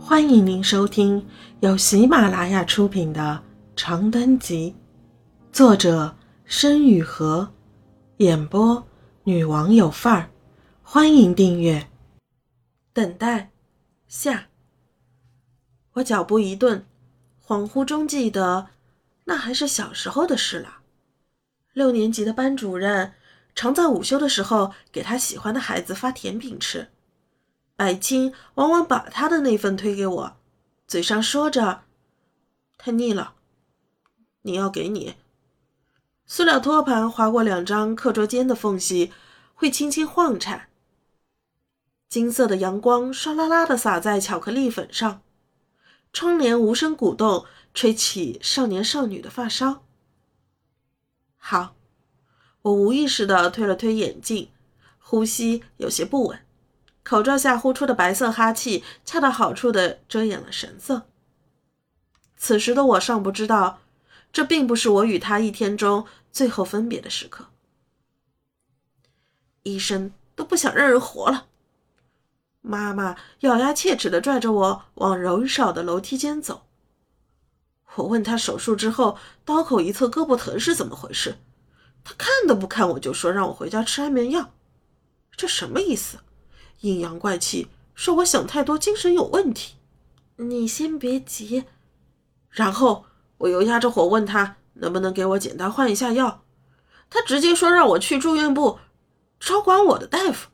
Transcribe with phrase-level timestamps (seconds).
[0.00, 1.26] 欢迎您收听
[1.60, 3.42] 由喜马拉雅出品的
[3.76, 4.74] 《长灯集》，
[5.54, 7.52] 作者申雨禾，
[8.18, 8.86] 演播
[9.24, 10.30] 女王有范儿。
[10.82, 11.90] 欢迎订阅。
[12.92, 13.50] 等待
[14.06, 14.46] 下，
[15.94, 16.86] 我脚步一顿，
[17.44, 18.68] 恍惚中记得，
[19.24, 20.78] 那还是小时候的事了。
[21.74, 23.12] 六年级的班主任
[23.54, 26.88] 常在午休的时候给他喜欢的孩子发甜品吃。
[27.78, 30.36] 百青往往把他的那份推给我，
[30.88, 31.84] 嘴上说着
[32.76, 33.34] ：“太腻了，
[34.42, 35.14] 你要给你。”
[36.26, 39.12] 塑料托盘划过两张课桌间的缝隙，
[39.54, 40.70] 会轻轻晃颤。
[42.08, 45.22] 金色的阳光唰啦啦的洒在巧克力粉上，
[46.12, 49.84] 窗帘无声鼓动，吹起少年少女的发梢。
[51.36, 51.76] 好，
[52.62, 54.50] 我无意识的推了推眼镜，
[54.98, 56.40] 呼吸有些不稳。
[57.08, 61.06] 口罩下呼出的白色哈气，恰到好处地遮掩了神色。
[62.36, 63.78] 此时的我尚不知道，
[64.30, 67.46] 这并不是我与他一天中最后分别的时刻。
[69.62, 71.46] 医生都不想让人活了。
[72.60, 76.66] 妈妈咬牙切齿地拽着我往人少的楼梯间走。
[77.94, 81.38] 我问他手术之后刀口一侧胳膊疼是怎么回事，
[82.04, 84.52] 他看都不看我就说让我回家吃安眠药，
[85.34, 86.18] 这什么意思？
[86.80, 89.74] 阴阳怪气，说我想太多，精神有问题。
[90.36, 91.64] 你先别急。
[92.50, 93.04] 然后
[93.38, 96.44] 我又压着火问他能不能给我简单换一下药，
[97.10, 98.78] 他直接说让我去住院部
[99.40, 100.48] 招管我的大夫。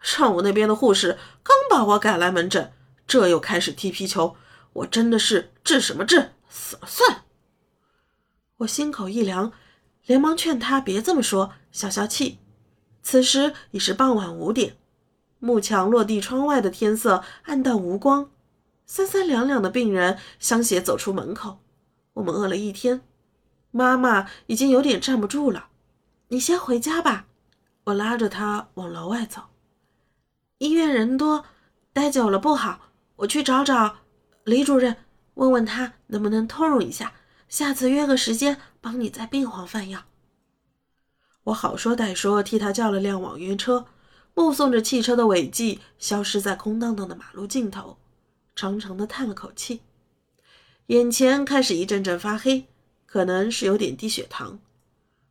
[0.00, 2.72] 上午那边的护士刚把我赶来门诊，
[3.06, 4.36] 这又开始踢皮球。
[4.72, 7.24] 我真的是治什么治，死了算。
[8.58, 9.52] 我心口一凉，
[10.06, 12.38] 连忙劝他别这么说，消消气。
[13.02, 14.76] 此时已是傍晚五点。
[15.40, 18.30] 幕墙落地窗外的天色暗淡无光，
[18.86, 21.58] 三三两两的病人相携走出门口。
[22.12, 23.00] 我们饿了一天，
[23.70, 25.68] 妈妈已经有点站不住了。
[26.28, 27.26] 你先回家吧，
[27.84, 29.42] 我拉着她往楼外走。
[30.58, 31.46] 医院人多，
[31.92, 32.92] 待久了不好。
[33.16, 33.96] 我去找找
[34.44, 34.96] 李主任，
[35.34, 37.14] 问问他能不能通融一下，
[37.48, 40.02] 下次约个时间帮你在病房换药。
[41.44, 43.86] 我好说歹说替他叫了辆网约车。
[44.40, 47.98] 目送着汽车的尾迹消失在空荡荡的马路尽头，
[48.56, 49.80] 长长的叹了口气，
[50.86, 52.66] 眼前开始一阵阵发黑，
[53.06, 54.58] 可能是有点低血糖。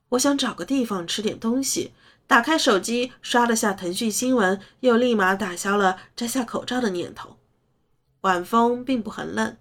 [0.09, 1.91] 我想找个地方吃点东西，
[2.27, 7.37] 打开手机刷了下腾讯新闻，又立马打消了摘下口罩的念头。
[8.21, 9.57] 晚风并不很冷，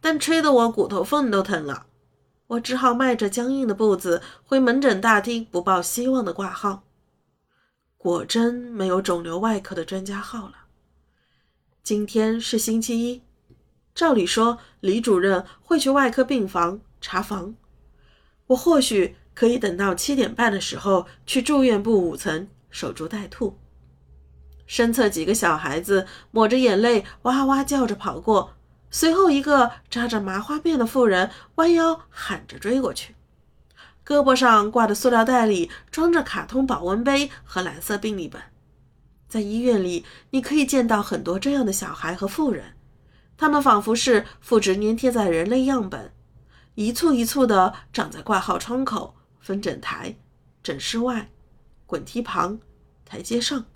[0.00, 1.86] 但吹得我骨头缝都疼了。
[2.46, 6.82] 我只好迈着僵硬的步子回门诊大厅，不抱希望的挂号。
[8.02, 10.54] 果真没有肿瘤外科的专家号了。
[11.84, 13.22] 今天是星期一，
[13.94, 17.54] 照理说李主任会去外科病房查房，
[18.48, 23.56] 我或许可以等到七点半的时候去住院部五层守株待兔。
[24.66, 28.54] 身侧几个小孩子抹着眼泪哇哇叫着跑过，
[28.90, 33.14] 随后一个扎着麻花辫的妇人弯腰喊着追过去。
[34.04, 38.42] 胳膊上挂的塑料袋里装着卡通保温杯和蓝色病历本，
[39.28, 42.74] 在医院里，你可以见到很多这样的小孩和妇人，
[43.36, 46.12] 他们仿佛是复制粘贴在人类样本，
[46.74, 50.16] 一簇一簇的长在挂号窗口、分诊台、
[50.62, 51.30] 诊室外、
[51.86, 52.58] 滚梯旁、
[53.04, 53.66] 台阶上，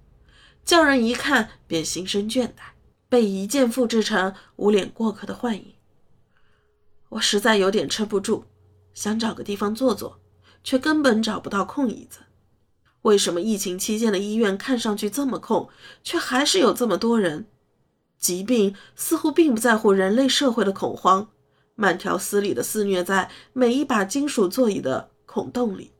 [0.64, 2.74] 叫人一看便心生倦怠，
[3.08, 5.74] 被一键复制成无脸过客的幻影。
[7.10, 8.44] 我实在有点撑不住。
[8.96, 10.18] 想找个地方坐坐，
[10.64, 12.20] 却根本找不到空椅子。
[13.02, 15.68] 为什么疫情期间的医院看上去这么空，
[16.02, 17.46] 却还是有这么多人？
[18.18, 21.28] 疾病似乎并不在乎人类社会的恐慌，
[21.74, 25.92] 慢条斯理地肆虐在每一把金属座椅的孔洞里，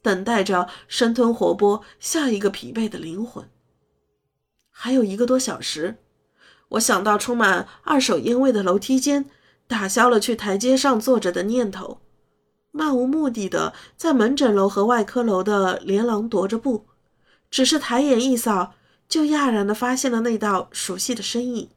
[0.00, 3.50] 等待着生吞活剥下一个疲惫的灵魂。
[4.70, 5.96] 还有一个多小时，
[6.68, 9.28] 我想到充满二手烟味的楼梯间，
[9.66, 12.00] 打消了去台阶上坐着的念头。
[12.70, 16.86] 漫无目的的在门诊楼和外科楼的连廊踱着步，
[17.50, 18.74] 只是抬眼一扫，
[19.08, 21.70] 就讶然的发现了那道熟悉的身影。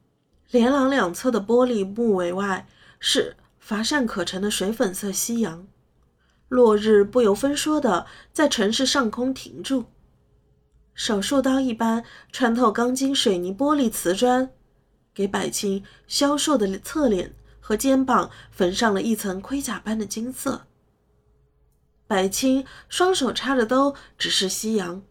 [0.50, 2.68] 连廊两侧的玻璃幕帷外
[3.00, 5.66] 是乏善可陈的水粉色夕阳，
[6.48, 9.86] 落日不由分说的在城市上空停住。
[10.94, 14.50] 手术刀一般穿透钢筋水泥玻璃瓷砖，
[15.14, 20.66] 给百青消瘦的侧脸和肩膀缝上了一层盔甲般的金色。
[22.12, 25.02] 百青双手插着兜，直视夕阳，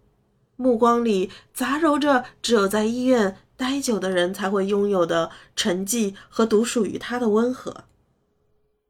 [0.55, 7.85] 目光里杂糅着只有在医院待久的人才会拥有的沉寂和独属于他的温和。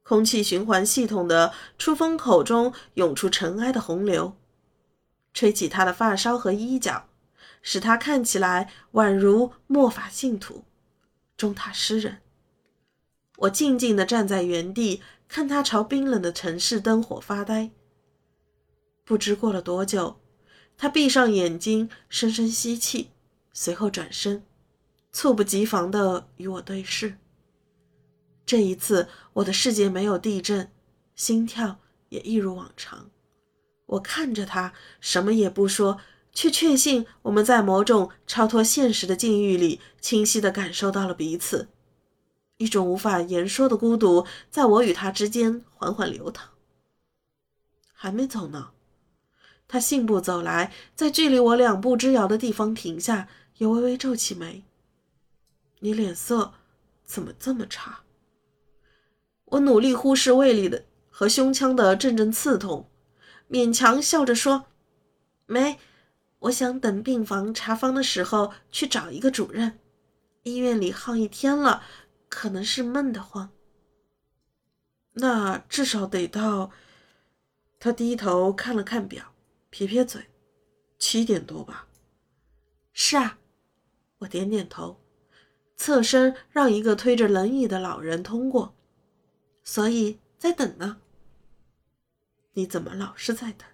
[0.04, 4.36] 空气循环系统的出风口中涌出尘埃的洪流，
[5.34, 7.08] 吹起他的发梢和衣角，
[7.62, 10.66] 使他看起来宛如末法信徒、
[11.38, 12.18] 中塔诗人。
[13.38, 17.72] 我静静地站在原地，看他朝冰冷的城市灯火发呆。
[19.12, 20.22] 不知过了多久，
[20.78, 23.10] 他闭上眼睛，深深吸气，
[23.52, 24.46] 随后转身，
[25.12, 27.18] 猝不及防地与我对视。
[28.46, 30.72] 这一次，我的世界没有地震，
[31.14, 33.10] 心跳也一如往常。
[33.86, 34.72] 我看着他，
[35.02, 36.00] 什么也不说，
[36.32, 41.68] 却确信我们在某种超脱现实的境遇里，清晰地感受到了彼此。
[42.56, 46.48] 一种无法言说的孤独，在我与他之间缓缓流淌。
[47.92, 48.72] 还没走呢，
[49.72, 53.30] 他信步走来，在距离我两步之遥的地方停下，
[53.60, 54.66] 又微微皱起眉
[55.80, 56.56] ：“你脸色
[57.06, 58.02] 怎么这么差？”
[59.56, 62.90] 我努力忽视胃里的和胸腔的阵阵刺痛，
[63.50, 64.66] 勉强笑着说
[65.48, 65.80] ：“没，
[66.40, 69.80] 我想等病房查房的时候去找一个主任。
[70.44, 71.84] 医院里耗一天了，
[72.28, 73.52] 可能是闷得慌。
[75.14, 76.72] 那至少得到……”
[77.80, 79.31] 他低头看了看表，
[79.72, 80.28] 撇撇嘴
[81.00, 81.88] ：“七点多吧。
[82.94, 83.40] ”“是啊。”
[84.20, 85.02] 我点点头，
[85.76, 88.76] 侧身让一个推着轮椅的老人通过。
[89.64, 90.98] 所以在等呢。
[92.54, 93.68] 你怎么老是在等？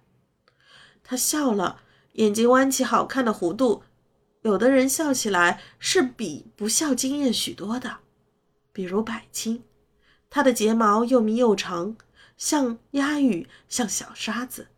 [1.02, 3.82] 他笑了，眼睛弯起好看的弧度。
[4.42, 7.98] 有的人笑起来是比不笑惊艳许多的，
[8.72, 9.64] 比如百青，
[10.30, 11.96] 他的睫毛又密又长，
[12.36, 14.68] 像鸦羽，像小沙子，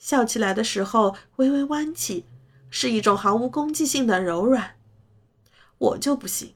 [0.00, 2.24] 笑起来的时候微微弯起，
[2.70, 4.76] 是一种毫无攻击性的柔软。
[5.76, 6.54] 我就不行，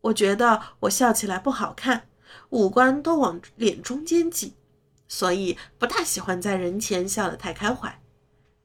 [0.00, 2.08] 我觉得我笑起来不好看。
[2.50, 4.54] 五官都往脸中间挤，
[5.08, 8.00] 所以不大喜欢在人前笑得太开怀。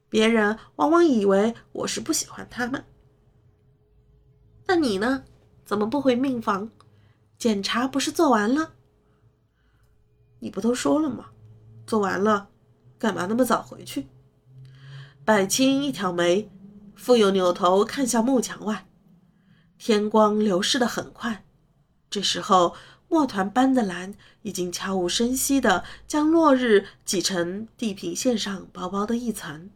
[0.10, 2.86] 别人往往以为我是不喜欢他们。
[4.68, 5.24] 那你呢？
[5.66, 6.70] 怎么不回病房？
[7.38, 8.74] 检查不是做完了？
[10.40, 11.32] 你不都说了吗？
[11.88, 12.50] 做完了，
[13.04, 14.08] 干嘛那么早回去？
[15.26, 16.50] 百青一挑眉，
[16.96, 18.88] 复又扭头看向幕墙外。
[19.78, 21.44] 天光流逝的很快，
[22.10, 22.78] 这时候。
[23.10, 29.70] 墨团般的蓝已经悄无声息地将落日挤成地平线上薄薄的一层。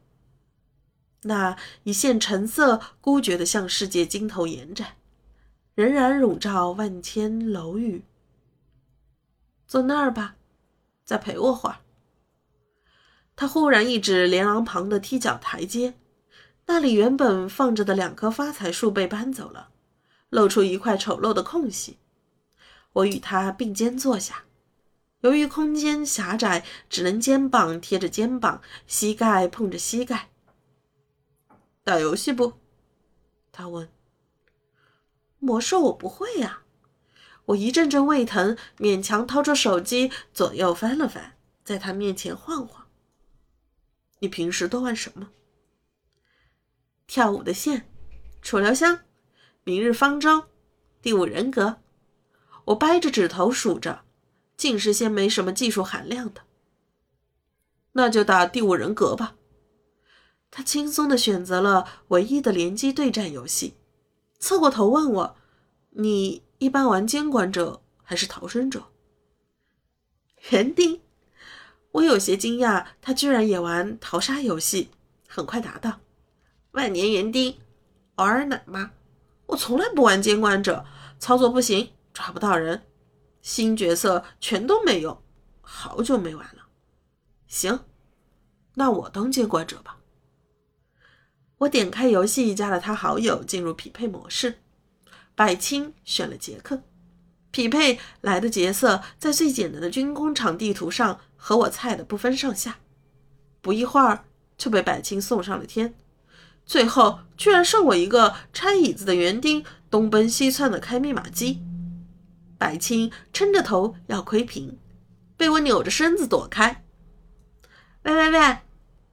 [1.21, 4.95] 那一线橙色孤绝地向世界尽头延展，
[5.75, 8.05] 仍然笼罩万千楼宇。
[9.67, 10.37] 坐那儿吧，
[11.05, 11.77] 再陪我会儿。
[13.37, 15.93] 他忽然一指连廊旁的踢脚台阶，
[16.65, 19.69] 那里原本放着的两棵发财树被搬走了，
[20.29, 21.99] 露出一块丑陋的空隙。
[22.93, 24.45] 我与他并肩坐下，
[25.21, 30.29] 由于空间狭窄，只能肩膀贴着肩膀，膝盖碰着膝盖。
[31.83, 32.53] 打游戏不？
[33.51, 33.87] 他问。
[35.37, 36.63] 魔兽我不会呀。
[37.45, 42.86] 我一阵阵胃疼，勉强掏出手机，左右翻了翻，在他面前晃晃。
[44.19, 45.29] 你平时都玩什么？
[47.05, 47.89] 跳舞的线，
[48.41, 49.01] 楚留香，
[49.63, 50.45] 明日方舟，
[51.01, 51.81] 第五人格。
[52.65, 54.01] 我掰着指头数着，
[54.57, 56.41] 竟是些没什么技术含量的。
[57.93, 59.35] 那就打第五人格吧。
[60.51, 63.75] 他轻松的选择了唯一的联机对战游戏，
[64.39, 65.37] 侧过头问我
[65.91, 68.85] ：“你一般玩监管者还是逃生者？”
[70.51, 71.01] 园丁，
[71.91, 74.89] 我有些惊讶，他居然也玩逃杀游戏。
[75.27, 75.99] 很快答道
[76.71, 77.57] ：“万年园丁，
[78.15, 78.91] 偶尔奶妈。
[79.47, 80.85] 我从来不玩监管者，
[81.19, 82.81] 操作不行。”抓不到人，
[83.43, 85.21] 新角色全都没用，
[85.61, 86.63] 好久没玩了。
[87.45, 87.81] 行，
[88.73, 89.99] 那我当监管者吧。
[91.59, 94.61] 我点开游戏，加了他好友，进入匹配模式。
[95.35, 96.81] 百青选了杰克，
[97.51, 102.79] 匹配来的角色在最简单的军工厂地图上和我菜的不分上下。
[103.61, 104.25] 不一会儿
[104.57, 105.93] 就被百青送上了天，
[106.65, 111.63] 最后居然剩我一个拆椅子的园丁，东奔西窜的开密码机。
[112.57, 114.79] 白青撑着头要窥屏，
[115.37, 116.83] 被我扭着身子躲开。
[118.03, 118.57] 喂喂喂，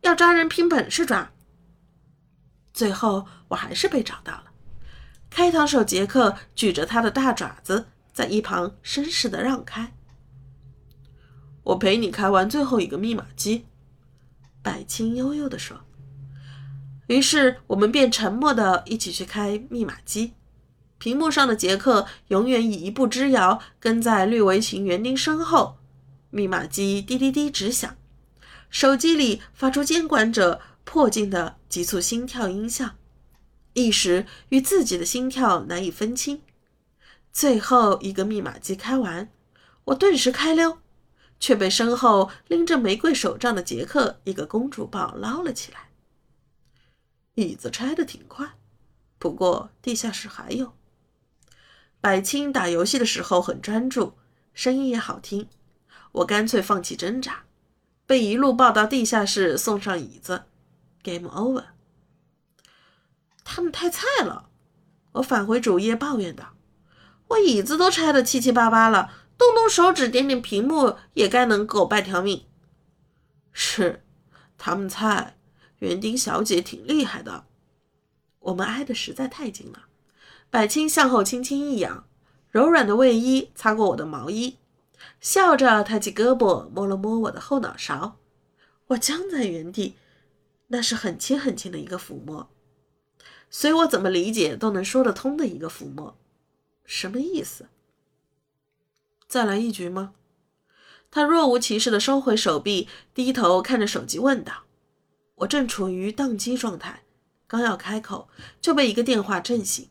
[0.01, 1.33] 要抓人凭本事抓。
[2.73, 4.45] 最后我还是被找到了。
[5.29, 9.95] 开膛手杰克举着他的大爪子，在一旁绅士的让开。
[11.65, 13.67] 我陪你开完最后一个密码机。
[14.63, 15.81] 白青悠悠地说。
[17.09, 20.33] 于是我们便沉默的一起去开密码机。
[20.97, 25.77] 屏幕上的杰克永远以一步之遥跟在绿围裙园丁身后，
[26.31, 27.95] 密码机滴滴滴直响，
[28.71, 32.93] 手机里发出监管者迫近的急促心跳音效，
[33.75, 36.41] 一时与自己的心跳难以分清。
[37.31, 39.29] 最后一个密码机开完，
[39.87, 40.79] 我顿时开溜，
[41.39, 45.91] 却被身后拎着玫瑰手杖的杰克一个公主抱捞了起来。
[47.35, 48.55] 椅子拆得挺快，
[49.19, 50.73] 不过地下室还有。
[52.01, 54.15] 百青打游戏的时候很专注，
[54.53, 55.49] 声音也好听。
[56.13, 57.45] 我干脆放弃挣扎，
[58.07, 60.45] 被一路抱到地下室，送上椅子。
[61.03, 61.65] Game over。
[63.43, 64.49] 他们太菜了，
[65.13, 66.55] 我返回主页抱怨道
[67.29, 72.47] ：“我椅子都拆得七七八八了，动动手指点点屏幕也该能够半条命。”
[73.53, 74.05] 是，
[74.59, 75.37] 他们菜。
[75.81, 77.45] 园丁小姐挺厉害的。
[78.39, 79.87] 我们挨得实在太近了。
[80.49, 82.07] 百青向后轻轻一仰，
[82.51, 84.57] 柔软的卫衣擦过我的毛衣，
[85.21, 88.17] 笑着抬起胳膊摸了摸我的后脑勺。
[88.87, 89.97] 我僵在原地，
[90.69, 92.49] 那是很轻很轻的一个抚摸，
[93.51, 96.17] 随我怎么理解都能说得通的一个抚摸。
[96.85, 97.67] 什么意思？
[99.35, 100.15] 再来一局吗？
[101.11, 104.63] 他若无其事地收回手臂，低头看着手机问道。
[105.35, 107.03] 我正处于宕机状态，
[107.49, 108.29] 刚要开口，
[108.61, 109.91] 就被一个电话震醒。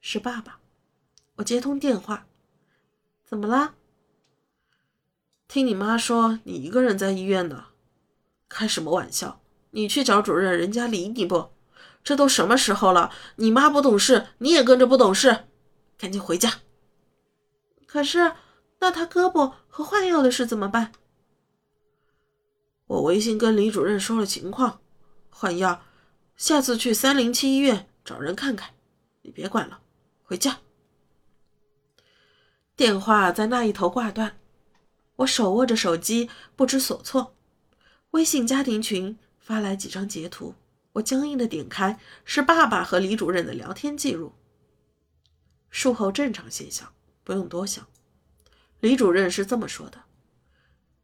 [0.00, 0.60] 是爸爸，
[1.34, 2.28] 我接通电话，
[3.24, 3.74] 怎么啦？
[5.48, 7.64] 听你妈说你一个人在医院呢，
[8.48, 9.40] 开什么玩笑？
[9.72, 11.50] 你去找主任，人家理你不？
[12.04, 13.10] 这都什么时候了？
[13.34, 15.46] 你妈不懂事，你也跟着不懂事，
[15.98, 16.60] 赶紧回家。
[17.84, 18.32] 可是，
[18.84, 20.92] 那他胳膊和换药的事怎么办？
[22.86, 24.82] 我微信跟李主任说了情况，
[25.30, 25.82] 换药，
[26.36, 28.74] 下次去三零七医院找人看看，
[29.22, 29.80] 你别管了。
[30.22, 30.58] 回家。
[32.76, 34.38] 电话在那一头挂断，
[35.16, 37.34] 我手握着手机，不知所措。
[38.10, 40.54] 微信家庭群发来几张截图，
[40.92, 44.34] 我僵硬的点开，是爸爸和李主任的聊天记录。
[45.70, 46.92] 术后正常现象，
[47.24, 47.86] 不用多想。
[48.84, 50.02] 李主任是这么说的。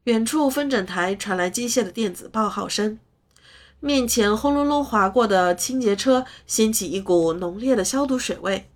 [0.03, 2.99] 远处分诊台传来机械的电子报号声，
[3.79, 8.69] 面前轰隆隆划过的清洁车掀起一股浓烈的消毒水味。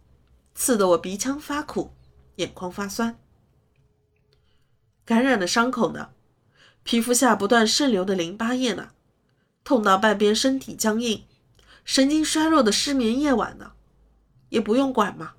[0.55, 1.91] 刺得我鼻腔发苦，
[2.37, 3.19] 眼眶发酸。
[5.05, 6.09] 感染的伤口呢？
[6.81, 8.89] 皮肤下不断渗流的淋巴液呢？
[9.63, 11.25] 痛到半边身体僵硬，
[11.83, 13.73] 神经衰弱的失眠夜晚呢？
[14.49, 15.33] 也不用管吗？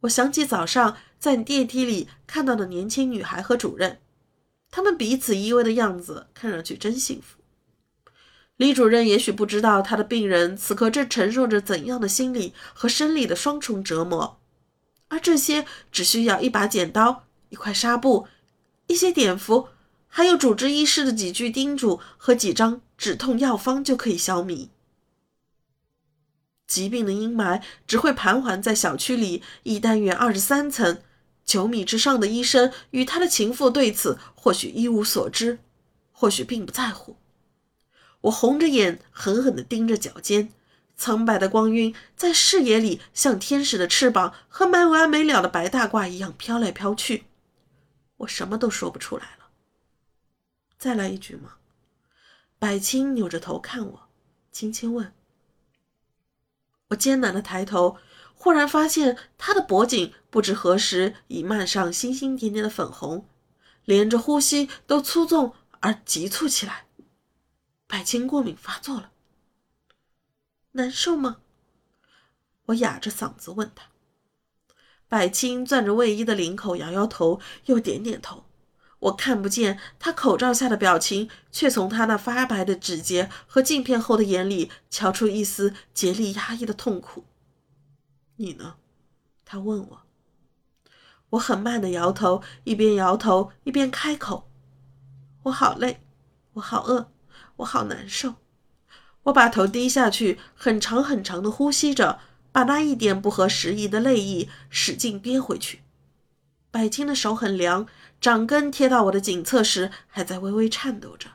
[0.00, 3.98] 我想起早上在电梯里看到的年轻女孩和主任，
[4.70, 7.38] 他们彼此依偎的样子，看上去真幸福。
[8.56, 14.40] 李主任也许不知道他的病人此刻正承受着怎样的心理和生理的双重折磨，
[15.08, 18.26] 而这些只需要一把剪刀、一块纱布、
[18.86, 19.68] 一些碘伏，
[20.06, 24.68] 还有主治医师的几句叮嘱和几张止痛药方就可以消弭。
[26.66, 31.00] 疾病的阴霾只会盘桓在小区里一单元二十三层
[31.44, 35.58] 九米之上的医生与他的情妇对此或许一无所知，
[36.12, 37.16] 或许并不在乎。
[38.22, 40.52] 我红着眼，狠狠地盯着脚尖，
[40.96, 47.26] 苍白的光晕在视野里像天使的翅膀和没完没了的白大褂一样飘来飘去。
[48.16, 49.46] 我什么都说不出来了。
[50.76, 51.56] 再来一局吗？
[52.58, 54.08] 百青扭着头看我，
[54.50, 55.12] 轻轻问。
[56.88, 57.96] 我艰难地抬头，
[58.34, 63.28] 忽然发现他的脖颈不知何时已漫上星星点点的粉红，
[63.84, 66.86] 连着呼吸都粗重而急促起来。
[67.88, 69.10] 百青过敏发作了，
[70.72, 71.38] 难受吗？
[72.66, 73.86] 我哑着嗓子问他。
[75.08, 78.44] 百青攥着卫衣的领口，摇摇头，又点点头。
[79.06, 87.24] 我看不见他口罩下的表情，却从他那发白的指节和镜片后的眼里瞧出一丝竭力压抑的痛苦。
[88.36, 88.76] 你呢？
[89.44, 90.02] 他问我。
[91.30, 94.48] 我很慢的摇头，一边摇头一边开口
[95.44, 96.00] ：“我好累，
[96.54, 97.10] 我好饿。”
[97.56, 98.34] 我好难受，
[99.22, 102.20] 我把头低下去，很长很长的呼吸着，
[102.52, 105.80] 把那一点不合时宜的泪意使劲憋回去。
[106.76, 107.86] 百青的手很凉，
[108.20, 111.30] 掌根贴到我的颈侧时还在微微颤抖着。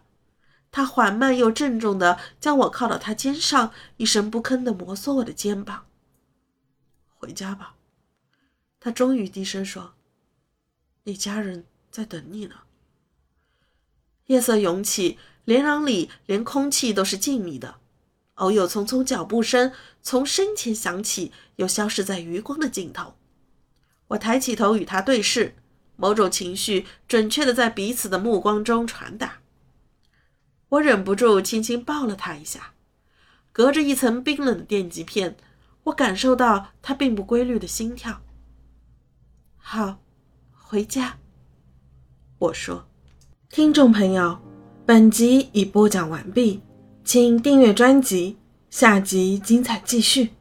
[0.69, 5.87] 他缓慢又郑重地将我靠到他肩上，一声不吭地摩挲我的肩膀。
[7.15, 7.73] 回家吧，
[8.79, 9.95] 他终于低声说
[11.05, 12.57] ：“你家人在等你呢。”
[14.27, 15.17] 夜色涌起。
[15.45, 17.77] 连廊里连空气都是静谧的，
[18.35, 23.15] 偶有匆匆脚步声从身前响起，又消失在余光的尽头。
[24.11, 25.55] 我抬起头与他对视，
[25.95, 29.39] 某种情绪准确地在彼此的目光中传达。
[30.69, 32.73] 我忍不住轻轻抱了他一下，
[33.51, 35.37] 隔着一层冰冷的电极片，
[35.83, 38.21] 我感受到他并不规律的心跳。
[39.57, 39.99] 好，
[40.51, 41.17] 回家。
[42.39, 42.87] 我说
[43.49, 44.39] ：“听众朋友，
[44.85, 46.61] 本集已播讲完毕，
[47.05, 48.37] 请订阅专辑，
[48.69, 50.31] 下集精彩继续。”